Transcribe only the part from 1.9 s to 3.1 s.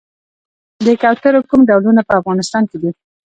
په افغانستان کې دي؟